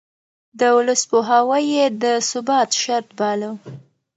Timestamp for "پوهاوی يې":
1.09-1.85